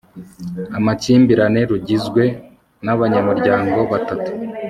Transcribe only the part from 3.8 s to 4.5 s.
batatu